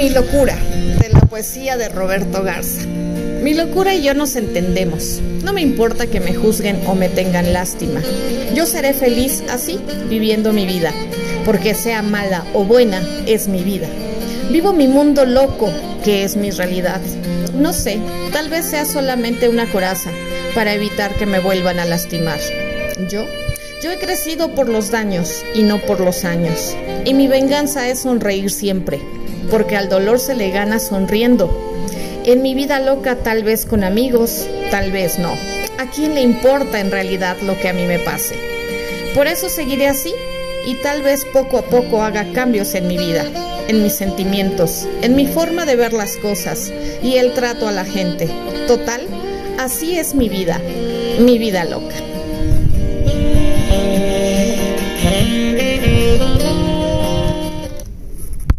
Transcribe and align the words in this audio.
Mi 0.00 0.08
locura, 0.08 0.56
de 0.98 1.10
la 1.10 1.20
poesía 1.20 1.76
de 1.76 1.90
Roberto 1.90 2.42
Garza. 2.42 2.86
Mi 2.86 3.52
locura 3.52 3.94
y 3.94 4.02
yo 4.02 4.14
nos 4.14 4.34
entendemos. 4.34 5.20
No 5.44 5.52
me 5.52 5.60
importa 5.60 6.06
que 6.06 6.20
me 6.20 6.34
juzguen 6.34 6.80
o 6.86 6.94
me 6.94 7.10
tengan 7.10 7.52
lástima. 7.52 8.00
Yo 8.54 8.64
seré 8.64 8.94
feliz 8.94 9.42
así, 9.50 9.78
viviendo 10.08 10.54
mi 10.54 10.64
vida. 10.64 10.94
Porque 11.44 11.74
sea 11.74 12.00
mala 12.00 12.46
o 12.54 12.64
buena, 12.64 13.06
es 13.26 13.46
mi 13.46 13.62
vida. 13.62 13.88
Vivo 14.50 14.72
mi 14.72 14.88
mundo 14.88 15.26
loco, 15.26 15.70
que 16.02 16.24
es 16.24 16.34
mi 16.34 16.50
realidad. 16.50 17.02
No 17.52 17.74
sé, 17.74 17.98
tal 18.32 18.48
vez 18.48 18.64
sea 18.64 18.86
solamente 18.86 19.50
una 19.50 19.70
coraza 19.70 20.10
para 20.54 20.72
evitar 20.72 21.14
que 21.16 21.26
me 21.26 21.40
vuelvan 21.40 21.78
a 21.78 21.84
lastimar. 21.84 22.40
Yo, 23.10 23.26
yo 23.82 23.90
he 23.90 23.98
crecido 23.98 24.54
por 24.54 24.70
los 24.70 24.90
daños 24.90 25.44
y 25.54 25.62
no 25.62 25.78
por 25.78 26.00
los 26.00 26.24
años. 26.24 26.74
Y 27.04 27.12
mi 27.12 27.28
venganza 27.28 27.90
es 27.90 27.98
sonreír 27.98 28.50
siempre, 28.50 28.98
porque 29.50 29.76
al 29.76 29.88
dolor 29.88 30.18
se 30.18 30.34
le 30.34 30.50
gana 30.50 30.78
sonriendo. 30.78 31.50
En 32.24 32.42
mi 32.42 32.54
vida 32.54 32.80
loca 32.80 33.16
tal 33.16 33.44
vez 33.44 33.64
con 33.64 33.84
amigos, 33.84 34.46
tal 34.70 34.92
vez 34.92 35.18
no. 35.18 35.32
¿A 35.78 35.90
quién 35.90 36.14
le 36.14 36.20
importa 36.20 36.80
en 36.80 36.90
realidad 36.90 37.36
lo 37.42 37.58
que 37.58 37.68
a 37.68 37.72
mí 37.72 37.86
me 37.86 37.98
pase? 37.98 38.34
Por 39.14 39.26
eso 39.26 39.48
seguiré 39.48 39.88
así 39.88 40.12
y 40.66 40.74
tal 40.74 41.02
vez 41.02 41.24
poco 41.32 41.58
a 41.58 41.62
poco 41.62 42.02
haga 42.02 42.32
cambios 42.32 42.74
en 42.74 42.86
mi 42.86 42.98
vida, 42.98 43.24
en 43.68 43.82
mis 43.82 43.94
sentimientos, 43.94 44.86
en 45.02 45.16
mi 45.16 45.26
forma 45.26 45.64
de 45.64 45.76
ver 45.76 45.92
las 45.92 46.16
cosas 46.18 46.72
y 47.02 47.16
el 47.16 47.32
trato 47.32 47.66
a 47.66 47.72
la 47.72 47.84
gente. 47.84 48.28
Total, 48.66 49.06
así 49.58 49.98
es 49.98 50.14
mi 50.14 50.28
vida, 50.28 50.60
mi 51.18 51.38
vida 51.38 51.64
loca. 51.64 52.09